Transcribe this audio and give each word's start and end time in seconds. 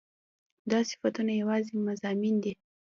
دا 0.71 0.79
صفتونه 0.89 1.31
يواځې 1.41 1.73
مضامين 1.87 2.35
دي 2.43 2.53